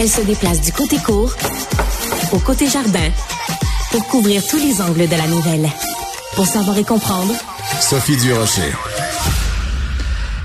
[0.00, 1.34] Elle se déplace du côté court
[2.32, 3.10] au côté jardin
[3.90, 5.68] pour couvrir tous les angles de la nouvelle.
[6.36, 7.34] Pour savoir et comprendre,
[7.80, 8.72] Sophie Durocher.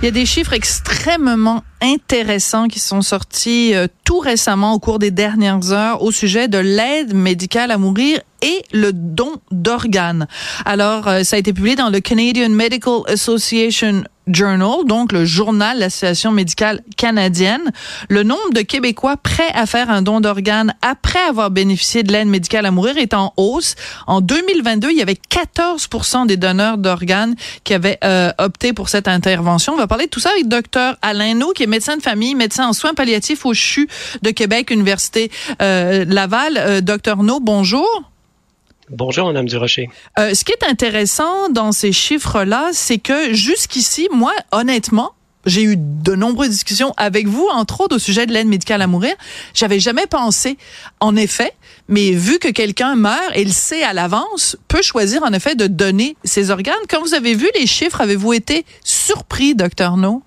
[0.00, 4.98] Il y a des chiffres extrêmement intéressants qui sont sortis euh, tout récemment au cours
[4.98, 10.28] des dernières heures au sujet de l'aide médicale à mourir et le don d'organes.
[10.66, 15.76] Alors, euh, ça a été publié dans le Canadian Medical Association Journal, donc le journal
[15.76, 17.72] de l'Association médicale canadienne.
[18.08, 22.28] Le nombre de Québécois prêts à faire un don d'organes après avoir bénéficié de l'aide
[22.28, 23.74] médicale à mourir est en hausse.
[24.06, 25.88] En 2022, il y avait 14
[26.26, 29.74] des donneurs d'organes qui avaient euh, opté pour cette intervention.
[29.74, 32.34] On va parler de tout ça avec Dr Alain No, qui est médecin de famille,
[32.34, 33.88] médecin en soins palliatifs au CHU
[34.22, 35.30] de Québec, Université
[35.62, 36.56] euh, Laval.
[36.56, 38.07] Euh, Dr No, bonjour.
[38.90, 39.90] Bonjour, Madame Durocher.
[40.18, 45.12] Euh, ce qui est intéressant dans ces chiffres-là, c'est que jusqu'ici, moi, honnêtement,
[45.44, 48.86] j'ai eu de nombreuses discussions avec vous, entre autres au sujet de l'aide médicale à
[48.86, 49.14] mourir.
[49.54, 50.58] J'avais jamais pensé,
[51.00, 51.52] en effet,
[51.88, 55.66] mais vu que quelqu'un meurt et le sait à l'avance, peut choisir en effet de
[55.66, 56.74] donner ses organes.
[56.88, 60.22] Quand vous avez vu les chiffres, avez-vous été surpris, docteur No?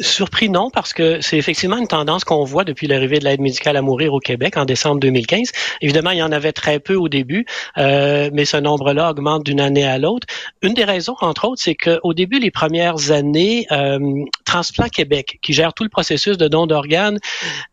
[0.00, 3.76] Surpris, non, parce que c'est effectivement une tendance qu'on voit depuis l'arrivée de l'aide médicale
[3.76, 5.50] à mourir au Québec en décembre 2015.
[5.80, 7.46] Évidemment, il y en avait très peu au début,
[7.78, 10.26] euh, mais ce nombre-là augmente d'une année à l'autre.
[10.62, 13.98] Une des raisons, entre autres, c'est qu'au début, les premières années, euh,
[14.44, 17.18] Transplant Québec, qui gère tout le processus de don d'organes,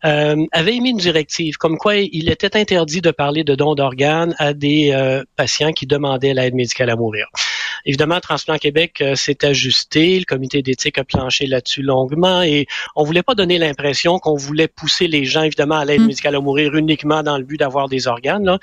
[0.04, 4.34] euh, avait émis une directive comme quoi il était interdit de parler de don d'organes
[4.40, 4.96] à des
[5.36, 7.28] patients qui demandaient l'aide médicale à mourir.
[7.86, 13.04] Évidemment, Transplant Québec euh, s'est ajusté, le comité d'éthique a planché là-dessus longuement et on
[13.04, 16.08] voulait pas donner l'impression qu'on voulait pousser les gens évidemment à l'aide mm.
[16.08, 18.44] médicale à mourir uniquement dans le but d'avoir des organes.
[18.44, 18.60] Là.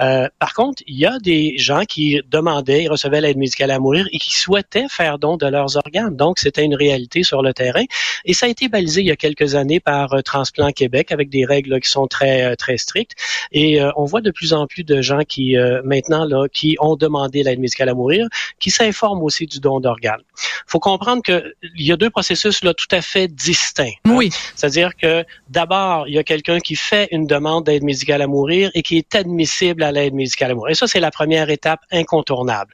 [0.00, 4.08] Euh, par contre, il y a des gens qui demandaient, recevaient l'aide médicale à mourir
[4.10, 6.16] et qui souhaitaient faire don de leurs organes.
[6.16, 7.84] Donc, c'était une réalité sur le terrain
[8.24, 11.28] et ça a été balisé il y a quelques années par euh, Transplant Québec avec
[11.28, 13.12] des règles qui sont très très strictes
[13.52, 17.42] et on voit de plus en plus de gens qui maintenant là qui ont demandé
[17.42, 18.26] l'aide médicale à mourir
[18.64, 20.22] qui s'informent aussi du don d'organes.
[20.66, 23.98] faut comprendre qu'il y a deux processus là tout à fait distincts.
[24.06, 24.14] Hein.
[24.16, 24.30] Oui.
[24.56, 28.70] C'est-à-dire que d'abord, il y a quelqu'un qui fait une demande d'aide médicale à mourir
[28.72, 30.70] et qui est admissible à l'aide médicale à mourir.
[30.70, 32.72] Et ça, c'est la première étape incontournable.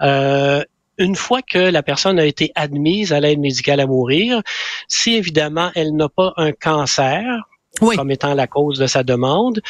[0.00, 0.62] Euh,
[0.96, 4.42] une fois que la personne a été admise à l'aide médicale à mourir,
[4.86, 7.24] si évidemment elle n'a pas un cancer,
[7.80, 9.60] comme étant la cause de sa demande,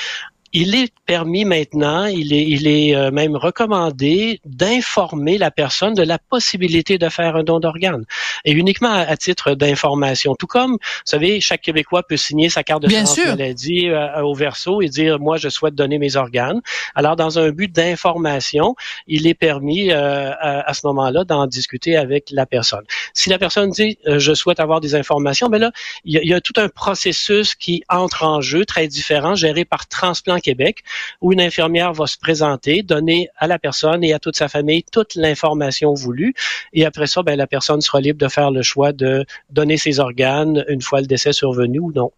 [0.53, 6.03] il est permis maintenant, il est, il est euh, même recommandé d'informer la personne de
[6.03, 8.05] la possibilité de faire un don d'organes
[8.45, 10.35] et uniquement à, titre d'information.
[10.35, 14.35] Tout comme, vous savez, chaque Québécois peut signer sa carte de santé maladie euh, au
[14.35, 16.61] verso et dire moi je souhaite donner mes organes.
[16.95, 18.75] Alors dans un but d'information,
[19.07, 22.85] il est permis euh, à, ce moment-là d'en discuter avec la personne.
[23.15, 25.73] Si la personne dit je souhaite avoir des informations, mais ben là
[26.05, 29.35] il y, a, il y a tout un processus qui entre en jeu très différent
[29.35, 30.85] géré par transplant Québec,
[31.21, 34.85] où une infirmière va se présenter, donner à la personne et à toute sa famille
[34.91, 36.35] toute l'information voulue.
[36.73, 40.01] Et après ça, ben, la personne sera libre de faire le choix de donner ses
[40.01, 42.13] organes une fois le décès survenu ou non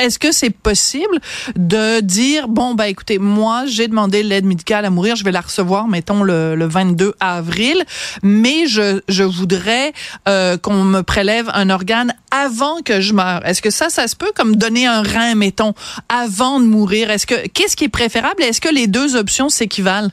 [0.00, 1.20] est-ce que c'est possible
[1.56, 5.40] de dire bon ben écoutez moi j'ai demandé l'aide médicale à mourir je vais la
[5.40, 7.84] recevoir mettons le, le 22 avril
[8.22, 9.92] mais je, je voudrais
[10.28, 13.44] euh, qu'on me prélève un organe avant que je meure.
[13.44, 15.74] Est-ce que ça ça se peut comme donner un rein mettons
[16.08, 17.10] avant de mourir?
[17.10, 18.42] Est-ce que qu'est-ce qui est préférable?
[18.42, 20.10] Est-ce que les deux options s'équivalent?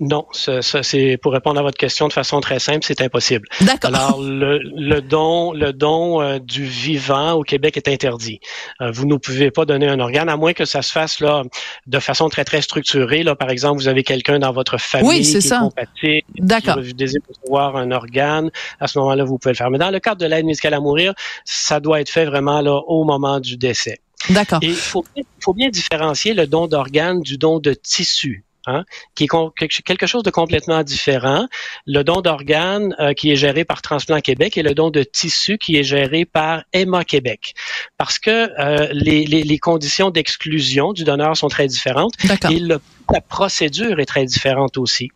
[0.00, 3.48] Non, ça, c'est pour répondre à votre question de façon très simple, c'est impossible.
[3.62, 3.94] D'accord.
[3.94, 8.40] Alors le, le, don, le don euh, du vivant au Québec est interdit.
[8.80, 11.42] Euh, vous ne pouvez pas donner un organe à moins que ça se fasse là
[11.86, 13.22] de façon très très structurée.
[13.24, 15.58] Là, par exemple, vous avez quelqu'un dans votre famille oui, qui est ça.
[15.60, 16.80] compatible, D'accord.
[16.80, 18.50] qui désire recevoir un organe.
[18.78, 19.70] À ce moment-là, vous pouvez le faire.
[19.70, 21.14] Mais dans le cadre de l'aide médicale à mourir,
[21.44, 23.98] ça doit être fait vraiment là au moment du décès.
[24.30, 24.58] D'accord.
[24.62, 25.04] Il faut,
[25.40, 28.44] faut bien différencier le don d'organes du don de tissu.
[28.68, 28.84] Hein,
[29.14, 31.48] qui est quelque chose de complètement différent.
[31.86, 35.56] Le don d'organes euh, qui est géré par Transplant Québec et le don de tissu
[35.56, 37.54] qui est géré par Emma Québec.
[37.96, 42.12] Parce que euh, les, les, les, conditions d'exclusion du donneur sont très différentes
[42.50, 42.78] et le
[43.12, 45.10] la procédure est très différente aussi.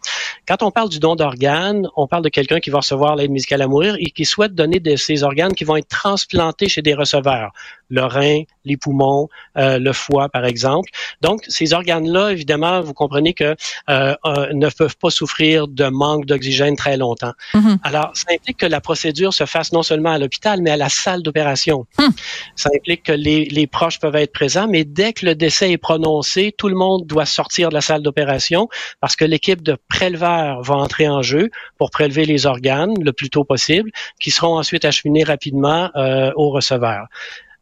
[0.49, 3.63] Quand on parle du don d'organes, on parle de quelqu'un qui va recevoir l'aide médicale
[3.63, 6.95] à mourir et qui souhaite donner de ses organes qui vont être transplantés chez des
[6.95, 7.53] receveurs,
[7.91, 9.29] le rein, les poumons,
[9.59, 10.89] euh, le foie, par exemple.
[11.21, 13.55] Donc, ces organes-là, évidemment, vous comprenez que
[13.91, 17.33] euh, euh, ne peuvent pas souffrir de manque d'oxygène très longtemps.
[17.55, 17.79] Mm-hmm.
[17.83, 20.89] Alors, ça implique que la procédure se fasse non seulement à l'hôpital, mais à la
[20.89, 21.87] salle d'opération.
[21.99, 22.09] Mm.
[22.57, 25.79] Ça implique que les, les proches peuvent être présents, mais dès que le décès est
[25.79, 28.69] prononcé, tout le monde doit sortir de la salle d'opération
[29.01, 33.29] parce que l'équipe de préleveurs va entrer en jeu pour prélever les organes le plus
[33.29, 37.09] tôt possible, qui seront ensuite acheminés rapidement euh, au receveur.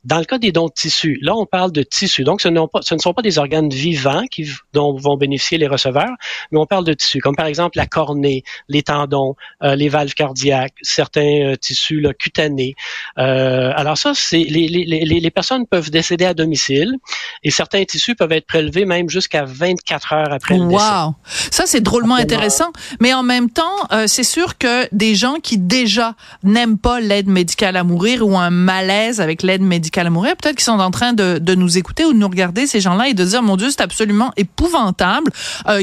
[0.05, 2.25] Dans le cas des dons de tissus, là, on parle de tissus.
[2.25, 5.67] Donc, ce, pas, ce ne sont pas des organes vivants qui, dont vont bénéficier les
[5.67, 6.14] receveurs,
[6.50, 10.14] mais on parle de tissus, comme par exemple la cornée, les tendons, euh, les valves
[10.14, 12.75] cardiaques, certains euh, tissus là, cutanés.
[13.19, 16.96] Euh, alors ça, c'est les, les, les, les, personnes peuvent décéder à domicile
[17.43, 20.82] et certains tissus peuvent être prélevés même jusqu'à 24 heures après le décès.
[20.82, 21.14] Wow,
[21.50, 22.73] ça c'est drôlement intéressant.
[23.00, 27.76] Mais en même temps, c'est sûr que des gens qui déjà n'aiment pas l'aide médicale
[27.76, 31.13] à mourir ou un malaise avec l'aide médicale à mourir, peut-être qu'ils sont en train
[31.13, 33.83] de, nous écouter ou de nous regarder ces gens-là et de dire mon Dieu, c'est
[33.83, 35.33] absolument épouvantable.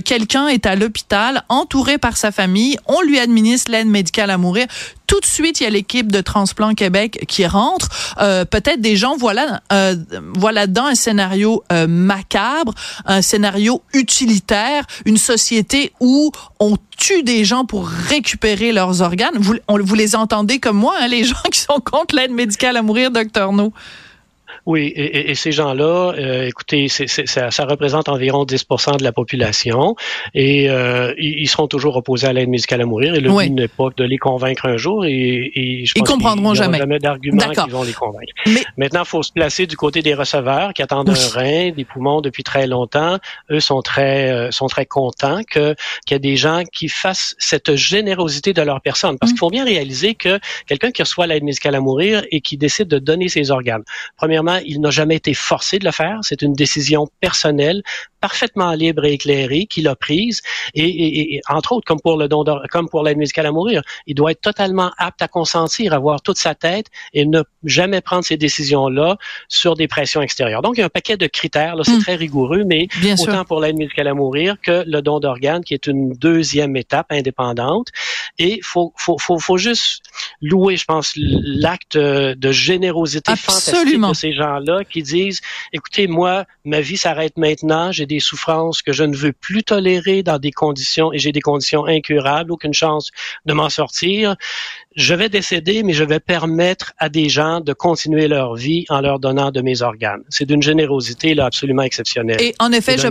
[0.06, 4.68] Quelqu'un est à l'hôpital, entouré par sa famille, on lui administre l'aide médicale à mourir.
[5.08, 7.88] Tout de suite, il y a l'équipe de Transplant Québec qui rentre.
[8.20, 9.96] Euh, Peut-être des gens voilà euh,
[10.36, 12.74] voilà dans un scénario euh, macabre,
[13.06, 19.38] un scénario utilitaire, une société où on tue des gens pour récupérer leurs organes.
[19.38, 22.76] Vous, on, vous les entendez comme moi, hein, les gens qui sont contre l'aide médicale
[22.76, 23.72] à mourir, docteur No.
[24.68, 29.14] Oui, et, et ces gens-là, euh, écoutez, c'est, ça, ça, représente environ 10% de la
[29.14, 29.96] population
[30.34, 33.16] et euh, ils seront toujours opposés à l'aide médicale à mourir.
[33.16, 36.12] Et le but n'est pas de les convaincre un jour et, et je pense ils
[36.12, 36.80] comprendront jamais.
[36.80, 38.34] jamais d'arguments qui vont les convaincre.
[38.46, 38.62] Mais...
[38.76, 42.20] Maintenant, il faut se placer du côté des receveurs qui attendent un rein, des poumons
[42.20, 43.20] depuis très longtemps.
[43.50, 45.76] Eux sont très euh, sont très contents que
[46.06, 49.18] qu'il y ait des gens qui fassent cette générosité de leur personne.
[49.18, 49.36] Parce mm.
[49.36, 52.90] qu'il faut bien réaliser que quelqu'un qui reçoit l'aide médicale à mourir et qui décide
[52.90, 53.84] de donner ses organes,
[54.18, 56.20] premièrement il n'a jamais été forcé de le faire.
[56.22, 57.84] C'est une décision personnelle,
[58.20, 60.42] parfaitement libre et éclairée qu'il a prise.
[60.74, 64.32] Et, entre autres, comme pour le don comme pour l'aide musicale à mourir, il doit
[64.32, 69.18] être totalement apte à consentir, avoir toute sa tête et ne jamais prendre ces décisions-là
[69.48, 70.62] sur des pressions extérieures.
[70.62, 71.76] Donc, il y a un paquet de critères.
[71.76, 72.02] Là, c'est hmm.
[72.02, 72.88] très rigoureux, mais
[73.20, 77.08] autant pour l'aide musicale à mourir que le don d'organes, qui est une deuxième étape
[77.12, 77.90] indépendante.
[78.40, 80.04] Et faut, faut, faut, faut juste
[80.42, 85.42] louer, je pense, l'acte de générosité fantastique de ces gens-là qui disent,
[85.74, 90.24] écoutez, moi, ma vie s'arrête maintenant, j'ai des souffrances que je ne veux plus tolérer
[90.24, 93.12] dans des conditions, et j'ai des conditions incurables, aucune chance
[93.46, 94.36] de m'en sortir
[94.98, 99.00] je vais décéder, mais je vais permettre à des gens de continuer leur vie en
[99.00, 100.24] leur donnant de mes organes.
[100.28, 102.42] C'est d'une générosité là absolument exceptionnelle.
[102.42, 103.08] Et en effet, je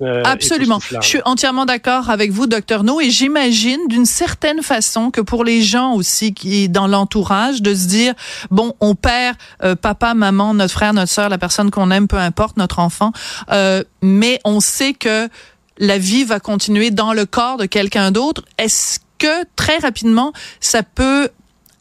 [0.00, 5.10] euh, absolument, je suis entièrement d'accord avec vous, docteur No, et j'imagine d'une certaine façon
[5.10, 8.14] que pour les gens aussi qui dans l'entourage, de se dire
[8.50, 12.16] bon, on perd euh, papa, maman, notre frère, notre sœur, la personne qu'on aime, peu
[12.16, 13.12] importe, notre enfant,
[13.50, 15.28] euh, mais on sait que
[15.76, 18.42] la vie va continuer dans le corps de quelqu'un d'autre.
[18.56, 21.28] Est-ce que très rapidement, ça peut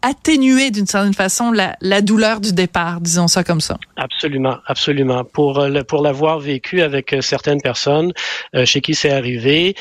[0.02, 3.78] atténuer d'une certaine façon la, douleur du départ, disons ça comme ça.
[3.96, 5.24] Absolument, absolument.
[5.24, 8.14] Pour euh, l'avoir vécu avec euh, certaines personnes
[8.56, 9.76] euh, chez qui c'est arrivé,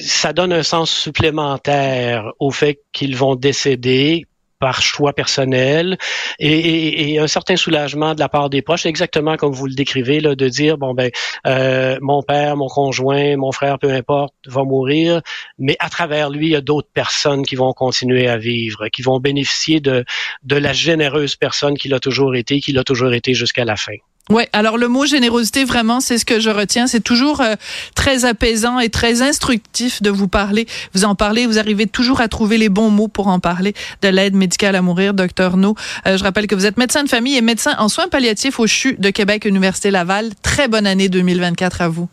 [0.00, 4.26] ça donne un sens supplémentaire au fait qu'ils vont décéder
[4.58, 5.98] par choix personnel
[6.38, 10.34] et, un certain soulagement de la part des proches, exactement comme vous le décrivez, là,
[10.34, 11.10] de dire bon ben
[11.46, 15.22] euh, mon père, mon conjoint, mon frère, peu importe, va mourir,
[15.58, 19.02] mais à travers lui, il y a d'autres personnes qui vont continuer à vivre, qui
[19.02, 20.04] vont bénéficier de
[20.42, 23.96] de la généreuse personne qu'il a toujours été, qu'il a toujours été jusqu'à la fin.
[24.28, 27.54] Ouais, alors le mot générosité vraiment, c'est ce que je retiens, c'est toujours euh,
[27.94, 30.66] très apaisant et très instructif de vous parler.
[30.94, 34.08] Vous en parlez, vous arrivez toujours à trouver les bons mots pour en parler de
[34.08, 35.76] l'aide médicale à mourir, docteur No.
[36.06, 38.66] Euh, je rappelle que vous êtes médecin de famille et médecin en soins palliatifs au
[38.66, 40.30] CHU de Québec Université Laval.
[40.42, 42.08] Très bonne année 2024 à vous.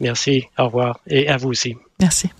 [0.00, 1.76] Merci, au revoir et à vous aussi.
[2.00, 2.30] Merci.